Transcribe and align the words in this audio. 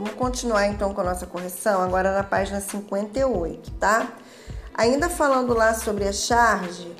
Vamos 0.00 0.14
continuar 0.14 0.66
então 0.66 0.94
com 0.94 1.02
a 1.02 1.04
nossa 1.04 1.26
correção, 1.26 1.82
agora 1.82 2.14
na 2.14 2.24
página 2.24 2.58
58, 2.58 3.70
tá? 3.72 4.10
Ainda 4.72 5.10
falando 5.10 5.52
lá 5.52 5.74
sobre 5.74 6.08
a 6.08 6.12
charge, 6.12 6.90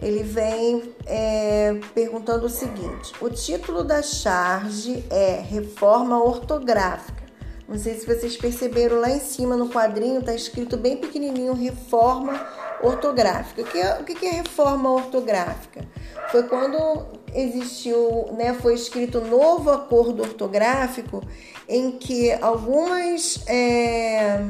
ele 0.00 0.22
vem 0.22 0.94
é, 1.04 1.78
perguntando 1.94 2.46
o 2.46 2.48
seguinte: 2.48 3.12
o 3.20 3.28
título 3.28 3.84
da 3.84 4.00
charge 4.00 5.04
é 5.10 5.38
Reforma 5.46 6.18
Ortográfica. 6.18 7.24
Não 7.68 7.76
sei 7.76 7.98
se 7.98 8.06
vocês 8.06 8.38
perceberam 8.38 9.00
lá 9.00 9.10
em 9.10 9.20
cima 9.20 9.54
no 9.54 9.68
quadrinho, 9.68 10.22
tá 10.22 10.32
escrito 10.32 10.78
bem 10.78 10.96
pequenininho 10.96 11.52
Reforma 11.52 12.40
Ortográfica. 12.82 13.60
O 13.60 13.64
que 13.66 13.78
é, 13.78 13.98
o 14.00 14.02
que 14.02 14.26
é 14.26 14.30
reforma 14.30 14.90
ortográfica? 14.92 15.86
Foi 16.32 16.44
quando 16.44 17.15
existiu, 17.34 18.28
né, 18.32 18.54
foi 18.54 18.74
escrito 18.74 19.18
um 19.18 19.28
novo 19.28 19.70
acordo 19.70 20.22
ortográfico 20.22 21.22
em 21.68 21.92
que 21.92 22.32
algumas 22.32 23.40
é, 23.46 24.44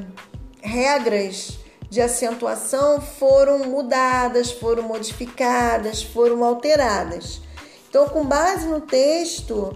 regras 0.60 1.58
de 1.88 2.00
acentuação 2.00 3.00
foram 3.00 3.60
mudadas, 3.60 4.50
foram 4.50 4.82
modificadas, 4.82 6.02
foram 6.02 6.44
alteradas. 6.44 7.40
Então, 7.88 8.08
com 8.08 8.24
base 8.24 8.66
no 8.66 8.80
texto 8.80 9.74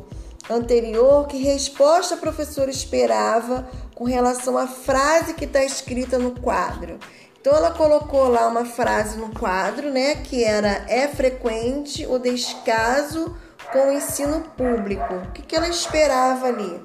anterior, 0.49 1.27
que 1.27 1.39
resposta 1.39 2.15
a 2.15 2.19
professora 2.19 2.71
esperava 2.71 3.69
com 3.95 4.05
relação 4.05 4.59
à 4.59 4.67
frase 4.67 5.35
que 5.35 5.45
está 5.45 5.65
escrita 5.65 6.19
no 6.19 6.33
quadro? 6.33 6.99
Então, 7.41 7.55
ela 7.55 7.71
colocou 7.71 8.29
lá 8.29 8.47
uma 8.47 8.67
frase 8.67 9.17
no 9.19 9.31
quadro, 9.31 9.91
né, 9.91 10.17
que 10.17 10.45
era 10.45 10.85
é 10.87 11.09
frequente 11.09 12.07
o 12.07 12.19
descaso 12.19 13.35
com 13.73 13.89
o 13.89 13.93
ensino 13.93 14.41
público. 14.57 15.15
O 15.15 15.33
que, 15.33 15.41
que 15.43 15.57
ela 15.57 15.69
esperava 15.69 16.49
ali? 16.49 16.81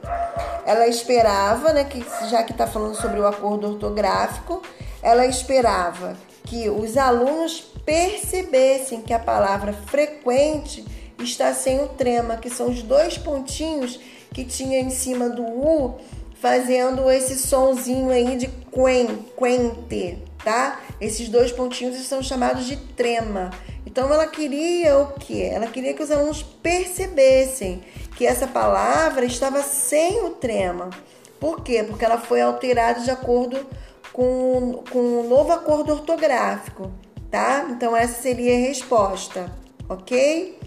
Ela 0.65 0.87
esperava, 0.87 1.73
né, 1.73 1.83
que 1.83 2.05
já 2.29 2.41
que 2.43 2.53
está 2.53 2.65
falando 2.65 2.95
sobre 2.95 3.19
o 3.19 3.27
acordo 3.27 3.67
ortográfico, 3.67 4.61
ela 5.01 5.25
esperava 5.25 6.15
que 6.45 6.69
os 6.69 6.95
alunos 6.95 7.59
percebessem 7.85 9.01
que 9.01 9.13
a 9.13 9.19
palavra 9.19 9.73
frequente 9.73 10.85
está 11.19 11.53
sem 11.53 11.83
o 11.83 11.89
trema, 11.89 12.37
que 12.37 12.49
são 12.49 12.69
os 12.69 12.81
dois 12.81 13.17
pontinhos 13.17 13.99
que 14.33 14.45
tinha 14.45 14.79
em 14.79 14.89
cima 14.89 15.29
do 15.29 15.43
U, 15.43 15.95
fazendo 16.41 17.09
esse 17.09 17.37
sonzinho 17.37 18.09
aí 18.09 18.37
de 18.37 18.47
quen, 18.47 19.25
quente, 19.37 20.23
tá? 20.45 20.79
Esses 21.01 21.27
dois 21.27 21.51
pontinhos 21.51 21.97
são 22.05 22.21
chamados 22.21 22.65
de 22.65 22.77
trema. 22.77 23.49
Então 23.85 24.13
ela 24.13 24.27
queria 24.27 24.97
o 24.99 25.13
que? 25.13 25.41
Ela 25.41 25.67
queria 25.67 25.93
que 25.93 26.03
os 26.03 26.11
alunos 26.11 26.43
percebessem 26.43 27.83
que 28.15 28.25
essa 28.25 28.47
palavra 28.47 29.25
estava 29.25 29.61
sem 29.63 30.23
o 30.23 30.29
trema. 30.29 30.91
Por 31.39 31.61
quê? 31.61 31.83
Porque 31.83 32.05
ela 32.05 32.19
foi 32.19 32.41
alterada 32.41 33.01
de 33.01 33.09
acordo 33.09 33.65
com, 34.13 34.83
com 34.89 34.99
um 34.99 35.27
novo 35.27 35.51
acordo 35.51 35.91
ortográfico, 35.91 36.91
tá? 37.29 37.65
Então 37.69 37.97
essa 37.97 38.21
seria 38.21 38.53
a 38.55 38.67
resposta, 38.67 39.51
ok? 39.89 40.59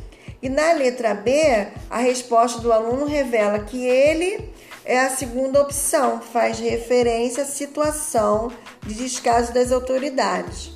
E 0.43 0.49
na 0.49 0.73
letra 0.73 1.15
B, 1.15 1.69
a 1.89 1.99
resposta 1.99 2.61
do 2.61 2.73
aluno 2.73 3.07
revela 3.07 3.61
que 3.61 3.87
ele 3.87 4.53
é 4.89 5.01
a 5.01 5.11
segunda 5.11 5.61
opção, 5.61 6.23
faz 6.23 6.59
referência 6.59 7.43
à 7.43 7.47
situação 7.47 8.51
de 8.87 8.95
descaso 8.95 9.53
das 9.53 9.71
autoridades. 9.71 10.73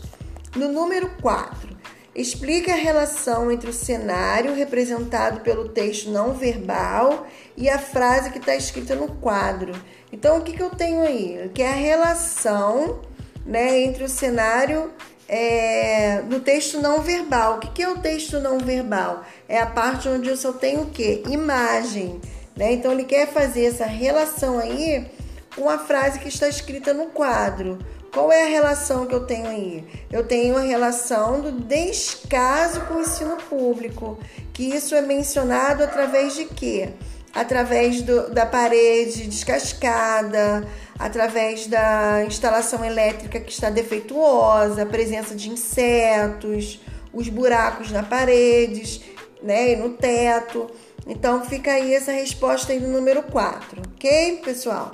No 0.54 0.68
número 0.68 1.10
4, 1.22 1.70
explica 2.14 2.74
a 2.74 2.76
relação 2.76 3.50
entre 3.50 3.70
o 3.70 3.72
cenário 3.72 4.54
representado 4.54 5.40
pelo 5.40 5.70
texto 5.70 6.10
não 6.10 6.34
verbal 6.34 7.26
e 7.56 7.70
a 7.70 7.78
frase 7.78 8.30
que 8.30 8.36
está 8.36 8.54
escrita 8.54 8.94
no 8.94 9.08
quadro. 9.16 9.72
Então, 10.12 10.36
o 10.36 10.42
que, 10.42 10.52
que 10.52 10.62
eu 10.62 10.68
tenho 10.68 11.00
aí? 11.00 11.50
Que 11.54 11.62
é 11.62 11.68
a 11.70 11.74
relação 11.74 13.00
né, 13.46 13.80
entre 13.80 14.04
o 14.04 14.08
cenário 14.10 14.90
é, 15.26 16.20
do 16.20 16.38
texto 16.38 16.78
não 16.82 17.00
verbal. 17.00 17.56
O 17.56 17.60
que, 17.60 17.70
que 17.70 17.82
é 17.82 17.88
o 17.88 17.96
texto 17.96 18.38
não 18.40 18.58
verbal? 18.58 19.24
É 19.48 19.58
a 19.58 19.66
parte 19.66 20.06
onde 20.06 20.28
eu 20.28 20.36
só 20.36 20.52
tenho 20.52 20.82
o 20.82 20.90
quê? 20.90 21.22
Imagem. 21.30 22.20
Né? 22.56 22.72
Então, 22.72 22.92
ele 22.92 23.04
quer 23.04 23.28
fazer 23.28 23.66
essa 23.66 23.86
relação 23.86 24.58
aí 24.58 25.10
com 25.54 25.68
a 25.68 25.78
frase 25.78 26.18
que 26.18 26.28
está 26.28 26.48
escrita 26.48 26.92
no 26.92 27.06
quadro. 27.06 27.78
Qual 28.12 28.30
é 28.30 28.42
a 28.42 28.48
relação 28.48 29.06
que 29.06 29.14
eu 29.14 29.26
tenho 29.26 29.46
aí? 29.46 29.84
Eu 30.10 30.24
tenho 30.24 30.56
a 30.56 30.60
relação 30.60 31.40
do 31.40 31.52
descaso 31.52 32.82
com 32.82 32.94
o 32.94 33.00
ensino 33.00 33.36
público, 33.48 34.18
que 34.52 34.64
isso 34.64 34.94
é 34.94 35.00
mencionado 35.00 35.82
através 35.82 36.34
de 36.34 36.44
quê? 36.44 36.90
através 37.34 38.02
do, 38.02 38.30
da 38.30 38.44
parede 38.44 39.26
descascada, 39.26 40.66
através 40.98 41.66
da 41.66 42.24
instalação 42.26 42.84
elétrica 42.84 43.40
que 43.40 43.50
está 43.50 43.70
defeituosa, 43.70 44.82
a 44.82 44.86
presença 44.86 45.34
de 45.34 45.48
insetos, 45.48 46.80
os 47.12 47.28
buracos 47.28 47.90
na 47.90 48.02
paredes 48.02 49.00
né, 49.42 49.72
e 49.72 49.76
no 49.76 49.90
teto. 49.90 50.70
Então 51.06 51.44
fica 51.44 51.72
aí 51.72 51.94
essa 51.94 52.12
resposta 52.12 52.72
aí 52.72 52.78
do 52.78 52.86
número 52.86 53.24
4, 53.24 53.82
ok, 53.94 54.40
pessoal? 54.44 54.92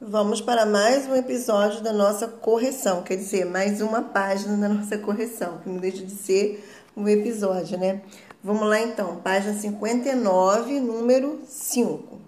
Vamos 0.00 0.40
para 0.40 0.64
mais 0.64 1.06
um 1.06 1.16
episódio 1.16 1.80
da 1.80 1.92
nossa 1.92 2.28
correção, 2.28 3.02
quer 3.02 3.16
dizer, 3.16 3.44
mais 3.44 3.80
uma 3.80 4.02
página 4.02 4.56
da 4.56 4.68
nossa 4.68 4.98
correção, 4.98 5.58
que 5.58 5.68
não 5.68 5.78
deixa 5.78 6.04
de 6.04 6.12
ser 6.12 6.64
o 6.94 7.08
episódio, 7.08 7.78
né? 7.78 8.02
Vamos 8.44 8.68
lá 8.68 8.80
então, 8.80 9.16
página 9.16 9.54
59, 9.54 10.78
número 10.80 11.40
5. 11.46 12.20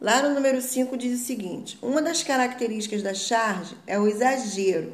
Lá 0.00 0.20
no 0.22 0.34
número 0.34 0.60
5 0.60 0.96
diz 0.96 1.20
o 1.20 1.24
seguinte: 1.24 1.78
uma 1.80 2.02
das 2.02 2.22
características 2.24 3.02
da 3.02 3.14
charge 3.14 3.76
é 3.86 4.00
o 4.00 4.08
exagero 4.08 4.92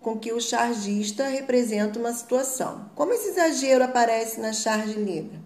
com 0.00 0.18
que 0.18 0.32
o 0.32 0.40
chargista 0.40 1.26
representa 1.28 1.98
uma 1.98 2.12
situação. 2.12 2.90
Como 2.94 3.12
esse 3.12 3.30
exagero 3.30 3.84
aparece 3.84 4.40
na 4.40 4.52
charge 4.52 4.94
livre? 4.94 5.38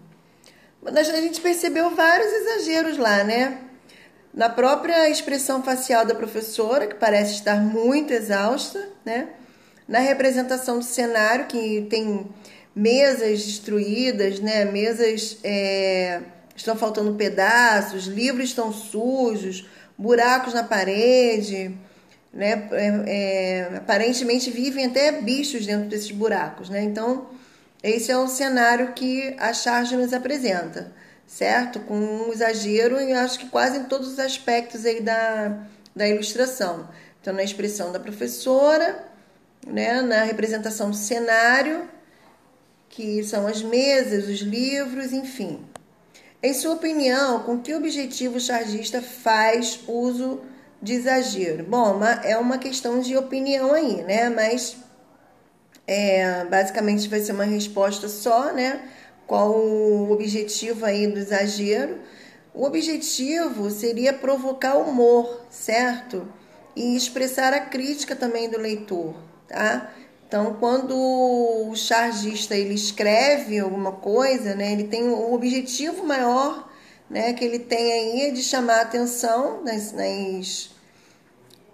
A 0.85 1.03
gente 1.03 1.41
percebeu 1.41 1.95
vários 1.95 2.31
exageros 2.31 2.97
lá, 2.97 3.23
né? 3.23 3.59
Na 4.33 4.49
própria 4.49 5.09
expressão 5.09 5.63
facial 5.63 6.05
da 6.05 6.15
professora, 6.15 6.87
que 6.87 6.95
parece 6.95 7.35
estar 7.35 7.55
muito 7.55 8.11
exausta, 8.11 8.89
né? 9.05 9.29
Na 9.87 9.99
representação 9.99 10.79
do 10.79 10.85
cenário, 10.85 11.45
que 11.45 11.87
tem 11.89 12.27
mesas 12.75 13.45
destruídas, 13.45 14.39
né? 14.39 14.65
Mesas 14.65 15.37
é, 15.43 16.21
estão 16.55 16.75
faltando 16.75 17.13
pedaços, 17.15 18.05
livros 18.05 18.49
estão 18.49 18.73
sujos, 18.73 19.65
buracos 19.97 20.53
na 20.53 20.63
parede, 20.63 21.75
né? 22.33 22.67
É, 22.71 22.87
é, 23.07 23.77
aparentemente 23.77 24.49
vivem 24.49 24.85
até 24.85 25.11
bichos 25.11 25.65
dentro 25.65 25.87
desses 25.87 26.11
buracos, 26.11 26.69
né? 26.69 26.81
Então 26.83 27.27
esse 27.83 28.11
é 28.11 28.17
o 28.17 28.27
cenário 28.27 28.93
que 28.93 29.35
a 29.37 29.53
charge 29.53 29.95
nos 29.95 30.13
apresenta, 30.13 30.91
certo? 31.27 31.79
Com 31.81 31.95
um 31.95 32.33
exagero 32.33 32.99
e 32.99 33.13
acho 33.13 33.39
que 33.39 33.49
quase 33.49 33.77
em 33.77 33.83
todos 33.83 34.13
os 34.13 34.19
aspectos 34.19 34.85
aí 34.85 35.01
da, 35.01 35.65
da 35.95 36.07
ilustração. 36.07 36.89
Então 37.21 37.33
na 37.33 37.43
expressão 37.43 37.91
da 37.91 37.99
professora, 37.99 39.05
né? 39.67 40.01
Na 40.01 40.23
representação 40.23 40.89
do 40.89 40.95
cenário 40.95 41.87
que 42.89 43.23
são 43.23 43.47
as 43.47 43.63
mesas, 43.63 44.27
os 44.27 44.39
livros, 44.39 45.13
enfim. 45.13 45.59
Em 46.43 46.53
sua 46.53 46.73
opinião, 46.73 47.41
com 47.41 47.59
que 47.59 47.73
objetivo 47.73 48.37
o 48.37 48.39
chargista 48.39 49.01
faz 49.01 49.79
uso 49.87 50.41
de 50.83 50.93
exagero? 50.93 51.63
Bom, 51.63 51.99
é 52.23 52.37
uma 52.37 52.57
questão 52.57 52.99
de 52.99 53.15
opinião 53.15 53.73
aí, 53.73 54.03
né? 54.03 54.29
Mas 54.29 54.75
é, 55.87 56.43
basicamente 56.45 57.07
vai 57.07 57.21
ser 57.21 57.31
uma 57.31 57.45
resposta 57.45 58.09
só, 58.09 58.51
né? 58.51 58.81
Qual 59.25 59.51
o 59.51 60.11
objetivo 60.11 60.85
aí 60.85 61.07
do 61.07 61.17
exagero? 61.17 61.99
O 62.53 62.65
objetivo 62.65 63.71
seria 63.71 64.11
provocar 64.13 64.75
humor, 64.75 65.45
certo? 65.49 66.27
E 66.75 66.95
expressar 66.95 67.53
a 67.53 67.61
crítica 67.61 68.15
também 68.15 68.49
do 68.49 68.59
leitor, 68.59 69.15
tá? 69.47 69.89
Então, 70.27 70.57
quando 70.59 70.95
o 70.95 71.75
chargista 71.75 72.55
ele 72.55 72.73
escreve 72.73 73.59
alguma 73.59 73.93
coisa, 73.93 74.55
né, 74.55 74.73
ele 74.73 74.85
tem 74.85 75.03
um 75.03 75.33
objetivo 75.33 76.03
maior 76.03 76.67
né, 77.09 77.33
que 77.33 77.45
ele 77.45 77.59
tem 77.59 77.93
aí 77.93 78.21
é 78.21 78.31
de 78.31 78.41
chamar 78.41 78.79
a 78.79 78.81
atenção 78.81 79.63
nas, 79.63 79.91
nas, 79.91 80.71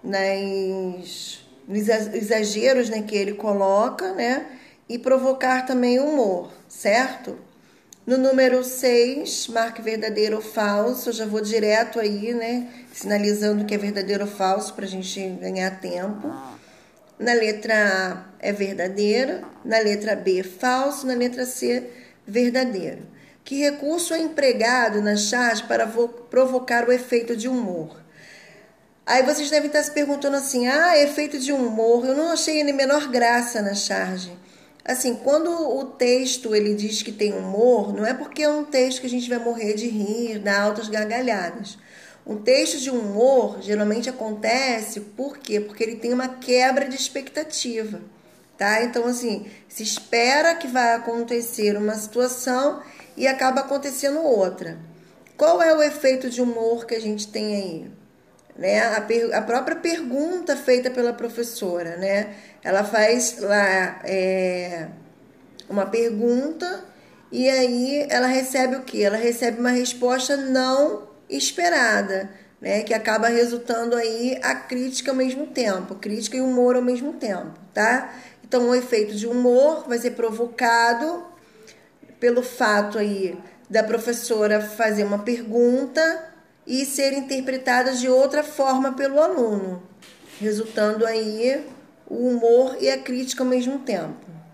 nas 0.03 1.39
nos 1.69 1.87
exageros 1.87 2.89
né, 2.89 3.03
que 3.03 3.15
ele 3.15 3.33
coloca 3.33 4.11
né, 4.13 4.47
e 4.89 4.97
provocar 4.97 5.67
também 5.67 5.99
humor, 5.99 6.51
certo? 6.67 7.37
No 8.07 8.17
número 8.17 8.63
6, 8.63 9.49
marque 9.49 9.83
verdadeiro 9.83 10.37
ou 10.37 10.41
falso. 10.41 11.09
Eu 11.09 11.13
já 11.13 11.27
vou 11.27 11.41
direto 11.41 11.99
aí, 11.99 12.33
né? 12.33 12.67
Sinalizando 12.91 13.65
que 13.65 13.75
é 13.75 13.77
verdadeiro 13.77 14.25
ou 14.25 14.31
falso 14.31 14.73
para 14.73 14.85
a 14.85 14.87
gente 14.87 15.21
ganhar 15.39 15.79
tempo. 15.79 16.33
Na 17.19 17.33
letra 17.33 17.75
A 17.75 18.29
é 18.39 18.51
verdadeiro, 18.51 19.45
na 19.63 19.77
letra 19.77 20.15
B 20.15 20.41
falso, 20.41 21.05
na 21.05 21.13
letra 21.13 21.45
C 21.45 21.87
verdadeiro. 22.25 23.03
Que 23.43 23.59
recurso 23.59 24.15
é 24.15 24.17
empregado 24.17 25.03
na 25.03 25.15
charge 25.15 25.63
para 25.65 25.85
provocar 25.85 26.89
o 26.89 26.91
efeito 26.91 27.35
de 27.35 27.47
humor? 27.47 27.95
Aí 29.09 29.23
vocês 29.23 29.49
devem 29.49 29.65
estar 29.65 29.81
se 29.81 29.89
perguntando 29.89 30.37
assim: 30.37 30.67
ah, 30.67 30.95
efeito 30.95 31.39
de 31.39 31.51
humor, 31.51 32.05
eu 32.05 32.15
não 32.15 32.31
achei 32.31 32.63
nem 32.63 32.75
menor 32.75 33.07
graça 33.07 33.59
na 33.59 33.73
charge. 33.73 34.31
Assim, 34.85 35.15
quando 35.15 35.49
o 35.49 35.83
texto 35.83 36.53
ele 36.53 36.75
diz 36.75 37.01
que 37.01 37.11
tem 37.11 37.33
humor, 37.33 37.91
não 37.91 38.05
é 38.05 38.13
porque 38.13 38.43
é 38.43 38.49
um 38.49 38.63
texto 38.63 39.01
que 39.01 39.07
a 39.07 39.09
gente 39.09 39.27
vai 39.27 39.39
morrer 39.39 39.73
de 39.73 39.87
rir, 39.87 40.37
dar 40.37 40.61
altas 40.61 40.87
gargalhadas. 40.89 41.75
Um 42.23 42.37
texto 42.37 42.77
de 42.77 42.91
humor 42.91 43.57
geralmente 43.61 44.11
acontece 44.11 44.99
por 44.99 45.39
quê? 45.39 45.59
Porque 45.59 45.83
ele 45.83 45.95
tem 45.95 46.13
uma 46.13 46.27
quebra 46.27 46.87
de 46.87 46.95
expectativa, 46.95 47.99
tá? 48.59 48.83
Então, 48.83 49.07
assim, 49.07 49.47
se 49.67 49.81
espera 49.81 50.53
que 50.53 50.67
vai 50.67 50.93
acontecer 50.93 51.75
uma 51.75 51.95
situação 51.95 52.83
e 53.17 53.27
acaba 53.27 53.61
acontecendo 53.61 54.19
outra. 54.19 54.77
Qual 55.35 55.63
é 55.63 55.75
o 55.75 55.81
efeito 55.81 56.29
de 56.29 56.43
humor 56.43 56.85
que 56.85 56.93
a 56.93 57.01
gente 57.01 57.27
tem 57.27 57.55
aí? 57.55 57.98
Né? 58.59 58.81
A, 58.97 58.99
per, 58.99 59.33
a 59.33 59.41
própria 59.41 59.77
pergunta 59.77 60.53
feita 60.53 60.91
pela 60.91 61.13
professora, 61.13 61.95
né? 61.95 62.35
Ela 62.61 62.83
faz 62.83 63.37
lá 63.39 64.01
é, 64.03 64.89
uma 65.69 65.85
pergunta 65.85 66.83
e 67.31 67.49
aí 67.49 68.05
ela 68.09 68.27
recebe 68.27 68.75
o 68.75 68.81
que? 68.81 69.01
Ela 69.01 69.15
recebe 69.15 69.61
uma 69.61 69.69
resposta 69.69 70.35
não 70.35 71.07
esperada, 71.29 72.29
né? 72.59 72.83
Que 72.83 72.93
acaba 72.93 73.29
resultando 73.29 73.95
aí 73.95 74.37
a 74.43 74.53
crítica 74.55 75.11
ao 75.11 75.15
mesmo 75.15 75.47
tempo, 75.47 75.95
crítica 75.95 76.35
e 76.35 76.41
humor 76.41 76.75
ao 76.75 76.81
mesmo 76.81 77.13
tempo, 77.13 77.57
tá? 77.73 78.13
Então 78.43 78.69
o 78.69 78.75
efeito 78.75 79.15
de 79.15 79.25
humor 79.25 79.87
vai 79.87 79.99
ser 79.99 80.11
provocado 80.11 81.25
pelo 82.19 82.43
fato 82.43 82.97
aí 82.97 83.39
da 83.69 83.83
professora 83.83 84.59
fazer 84.59 85.05
uma 85.05 85.19
pergunta 85.19 86.28
e 86.69 86.85
ser 86.85 87.13
interpretada 87.13 87.93
de 87.93 88.07
outra 88.07 88.43
forma 88.43 88.93
pelo 88.93 89.19
aluno, 89.19 89.81
resultando 90.39 91.03
aí 91.03 91.65
o 92.07 92.27
humor 92.27 92.77
e 92.79 92.87
a 92.91 92.97
crítica 92.99 93.43
ao 93.43 93.49
mesmo 93.49 93.79
tempo, 93.79 94.13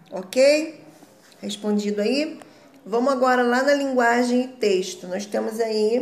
ok? 0.09 0.79
Respondido 1.41 2.01
aí? 2.01 2.39
Vamos 2.85 3.11
agora 3.11 3.43
lá 3.43 3.63
na 3.63 3.73
linguagem 3.73 4.45
e 4.45 4.47
texto. 4.47 5.07
Nós 5.07 5.25
temos 5.25 5.59
aí 5.59 5.99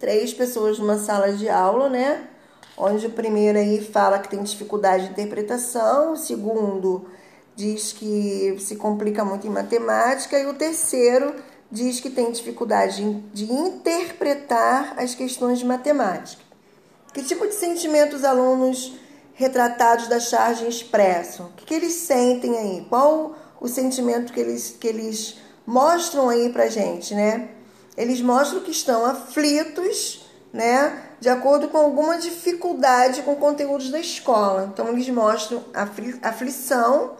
três 0.00 0.32
pessoas 0.32 0.78
numa 0.78 0.96
sala 0.96 1.30
de 1.32 1.46
aula, 1.46 1.90
né? 1.90 2.28
Onde 2.74 3.06
o 3.06 3.10
primeiro 3.10 3.58
aí 3.58 3.82
fala 3.84 4.18
que 4.18 4.30
tem 4.30 4.42
dificuldade 4.42 5.04
de 5.04 5.10
interpretação, 5.10 6.14
o 6.14 6.16
segundo 6.16 7.06
diz 7.54 7.92
que 7.92 8.56
se 8.60 8.76
complica 8.76 9.24
muito 9.26 9.46
em 9.46 9.50
matemática, 9.50 10.38
e 10.38 10.46
o 10.46 10.54
terceiro 10.54 11.34
diz 11.70 12.00
que 12.00 12.10
tem 12.10 12.30
dificuldade 12.30 13.02
de 13.32 13.52
interpretar 13.52 14.94
as 14.98 15.14
questões 15.14 15.58
de 15.58 15.64
matemática. 15.64 16.42
Que 17.12 17.22
tipo 17.22 17.46
de 17.46 17.54
sentimento 17.54 18.16
os 18.16 18.24
alunos 18.24 18.94
retratados 19.34 20.06
da 20.06 20.20
charge 20.20 20.66
expressam? 20.66 21.46
O 21.46 21.52
que, 21.52 21.64
que 21.64 21.74
eles 21.74 21.94
sentem 21.94 22.56
aí? 22.56 22.86
Qual 22.88 23.34
o 23.60 23.68
sentimento 23.68 24.32
que 24.32 24.40
eles, 24.40 24.76
que 24.78 24.86
eles 24.86 25.36
mostram 25.66 26.28
aí 26.28 26.50
pra 26.50 26.68
gente, 26.68 27.14
né? 27.14 27.48
Eles 27.96 28.20
mostram 28.20 28.60
que 28.60 28.70
estão 28.70 29.04
aflitos, 29.06 30.26
né? 30.52 31.02
De 31.18 31.28
acordo 31.28 31.68
com 31.68 31.78
alguma 31.78 32.18
dificuldade 32.18 33.22
com 33.22 33.34
conteúdos 33.36 33.90
da 33.90 33.98
escola. 33.98 34.70
Então, 34.72 34.88
eles 34.88 35.08
mostram 35.08 35.64
aflição 36.22 37.16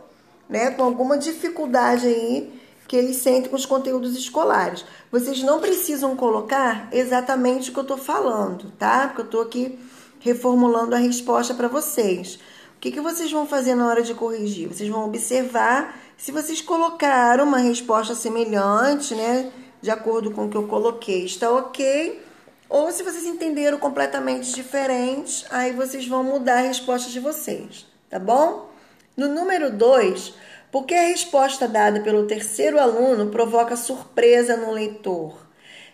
né, 0.49 0.71
com 0.71 0.85
alguma 0.85 1.17
dificuldade 1.19 2.07
aí 2.07 2.53
que 2.87 2.97
eles 2.97 3.17
sentem 3.17 3.51
com 3.51 3.57
os 3.57 3.67
conteúdos 3.67 4.17
escolares. 4.17 4.85
Vocês 5.11 5.43
não 5.43 5.61
precisam 5.61 6.17
colocar 6.17 6.89
exatamente 6.93 7.71
o 7.71 7.73
que 7.73 7.79
eu 7.79 7.83
estou 7.83 7.97
falando, 7.97 8.71
tá? 8.79 9.09
Porque 9.09 9.23
eu 9.23 9.25
estou 9.27 9.43
aqui 9.43 9.79
reformulando 10.21 10.95
a 10.95 10.99
resposta 10.99 11.55
para 11.55 11.69
vocês. 11.69 12.39
O 12.77 12.81
que, 12.81 12.93
que 12.93 13.01
vocês 13.01 13.31
vão 13.31 13.47
fazer 13.47 13.75
na 13.75 13.87
hora 13.87 14.03
de 14.03 14.15
corrigir? 14.15 14.69
Vocês 14.69 14.89
vão 14.89 15.05
observar 15.05 15.99
se 16.17 16.33
vocês 16.33 16.61
colocaram 16.61 17.45
uma 17.45 17.59
resposta 17.59 18.15
semelhante, 18.15 19.15
né? 19.15 19.51
De 19.81 19.91
acordo 19.91 20.31
com 20.31 20.47
o 20.47 20.49
que 20.49 20.57
eu 20.57 20.67
coloquei, 20.67 21.25
está 21.25 21.51
ok. 21.51 22.23
Ou 22.69 22.91
se 22.91 23.03
vocês 23.03 23.25
entenderam 23.25 23.79
completamente 23.79 24.53
diferente, 24.53 25.45
aí 25.51 25.73
vocês 25.73 26.07
vão 26.07 26.25
mudar 26.25 26.59
a 26.59 26.63
resposta 26.63 27.11
de 27.11 27.21
vocês, 27.21 27.87
tá 28.11 28.19
bom? 28.19 28.71
No 29.17 29.29
número 29.29 29.71
2, 29.71 30.35
porque 30.71 30.95
a 30.95 31.09
resposta 31.09 31.67
dada 31.69 32.01
pelo 32.01 32.27
terceiro 32.27 32.79
aluno 32.79 33.31
provoca 33.31 33.77
surpresa 33.77 34.57
no 34.57 34.73
leitor? 34.73 35.47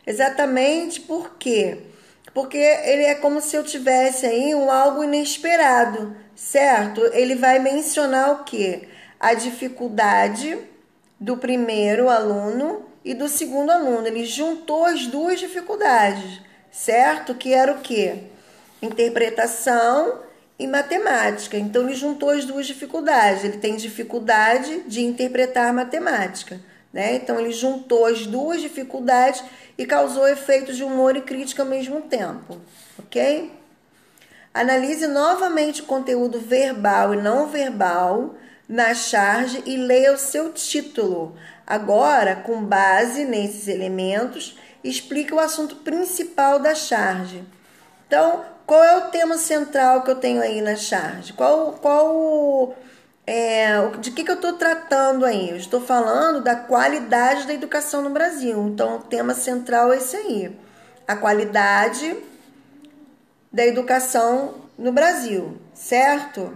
Exatamente 0.06 1.00
por 1.00 1.36
quê? 1.38 1.78
Porque 2.34 2.56
ele 2.56 3.04
é 3.04 3.14
como 3.14 3.40
se 3.40 3.56
eu 3.56 3.62
tivesse 3.62 4.26
aí 4.26 4.54
um 4.54 4.70
algo 4.70 5.04
inesperado, 5.04 6.16
certo? 6.34 7.04
Ele 7.12 7.34
vai 7.34 7.58
mencionar 7.58 8.32
o 8.32 8.44
quê? 8.44 8.88
A 9.20 9.34
dificuldade 9.34 10.58
do 11.20 11.36
primeiro 11.36 12.08
aluno 12.08 12.84
e 13.04 13.14
do 13.14 13.28
segundo 13.28 13.70
aluno. 13.70 14.06
Ele 14.06 14.24
juntou 14.24 14.84
as 14.84 15.06
duas 15.06 15.38
dificuldades, 15.38 16.40
certo? 16.70 17.34
Que 17.34 17.52
era 17.52 17.72
o 17.72 17.80
quê? 17.80 18.24
Interpretação 18.80 20.20
e 20.62 20.66
matemática. 20.66 21.56
Então 21.56 21.82
ele 21.82 21.94
juntou 21.94 22.30
as 22.30 22.44
duas 22.44 22.66
dificuldades. 22.66 23.44
Ele 23.44 23.58
tem 23.58 23.76
dificuldade 23.76 24.82
de 24.86 25.02
interpretar 25.02 25.72
matemática, 25.72 26.60
né? 26.92 27.16
Então 27.16 27.40
ele 27.40 27.52
juntou 27.52 28.06
as 28.06 28.26
duas 28.26 28.60
dificuldades 28.60 29.42
e 29.76 29.84
causou 29.84 30.28
efeitos 30.28 30.76
de 30.76 30.84
humor 30.84 31.16
e 31.16 31.22
crítica 31.22 31.62
ao 31.62 31.68
mesmo 31.68 32.02
tempo, 32.02 32.60
ok? 32.98 33.52
Analise 34.54 35.06
novamente 35.06 35.80
o 35.80 35.86
conteúdo 35.86 36.38
verbal 36.38 37.14
e 37.14 37.16
não 37.16 37.48
verbal 37.48 38.34
na 38.68 38.94
charge 38.94 39.62
e 39.66 39.76
leia 39.76 40.12
o 40.12 40.18
seu 40.18 40.52
título. 40.52 41.34
Agora, 41.66 42.36
com 42.36 42.62
base 42.62 43.24
nesses 43.24 43.66
elementos, 43.66 44.56
explique 44.84 45.34
o 45.34 45.40
assunto 45.40 45.76
principal 45.76 46.58
da 46.58 46.74
charge. 46.74 47.42
Então, 48.12 48.44
qual 48.66 48.84
é 48.84 48.94
o 48.98 49.10
tema 49.10 49.38
central 49.38 50.02
que 50.02 50.10
eu 50.10 50.16
tenho 50.16 50.42
aí 50.42 50.60
na 50.60 50.76
charge? 50.76 51.32
Qual, 51.32 51.72
qual 51.80 52.76
é, 53.26 53.88
de 54.02 54.10
que, 54.10 54.22
que 54.22 54.30
eu 54.30 54.34
estou 54.34 54.52
tratando 54.52 55.24
aí? 55.24 55.48
Eu 55.48 55.56
estou 55.56 55.80
falando 55.80 56.42
da 56.42 56.54
qualidade 56.54 57.46
da 57.46 57.54
educação 57.54 58.02
no 58.02 58.10
Brasil. 58.10 58.68
Então, 58.68 58.96
o 58.96 59.02
tema 59.02 59.32
central 59.32 59.94
é 59.94 59.96
esse 59.96 60.14
aí: 60.14 60.54
a 61.08 61.16
qualidade 61.16 62.14
da 63.50 63.64
educação 63.64 64.56
no 64.76 64.92
Brasil, 64.92 65.56
certo? 65.72 66.54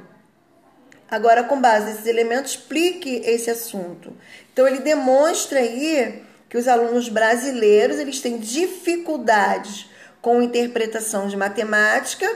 Agora, 1.10 1.42
com 1.42 1.58
base 1.58 1.86
nesses 1.86 2.06
elementos, 2.06 2.50
explique 2.50 3.22
esse 3.24 3.50
assunto. 3.50 4.12
Então, 4.52 4.68
ele 4.68 4.80
demonstra 4.80 5.60
aí 5.60 6.22
que 6.50 6.58
os 6.58 6.68
alunos 6.68 7.08
brasileiros 7.08 7.98
eles 7.98 8.20
têm 8.20 8.36
dificuldades 8.36 9.95
com 10.26 10.42
interpretação 10.42 11.28
de 11.28 11.36
matemática, 11.36 12.28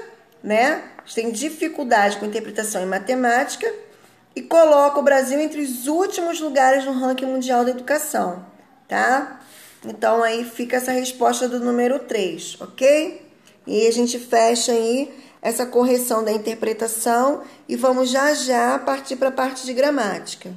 né? 0.45 0.81
Tem 1.13 1.33
dificuldade 1.33 2.19
com 2.19 2.25
interpretação 2.25 2.81
em 2.81 2.87
matemática 2.87 3.69
e 4.33 4.41
coloca 4.43 5.01
o 5.01 5.03
Brasil 5.03 5.41
entre 5.41 5.61
os 5.61 5.89
últimos 5.89 6.39
lugares 6.39 6.85
no 6.85 6.93
ranking 6.93 7.27
mundial 7.27 7.65
da 7.65 7.73
educação, 7.73 8.47
tá? 8.87 9.41
Então 9.85 10.23
aí 10.23 10.45
fica 10.45 10.77
essa 10.77 10.93
resposta 10.93 11.49
do 11.49 11.59
número 11.59 11.99
3, 11.99 12.59
ok? 12.61 13.27
E 13.67 13.89
a 13.89 13.91
gente 13.91 14.21
fecha 14.21 14.71
aí 14.71 15.13
essa 15.43 15.67
correção 15.67 16.23
da 16.23 16.31
interpretação 16.31 17.43
e 17.69 17.75
vamos 17.75 18.09
já 18.09 18.33
já 18.35 18.79
partir 18.79 19.17
para 19.17 19.31
a 19.31 19.33
parte 19.33 19.67
de 19.67 19.73
gramática. 19.73 20.53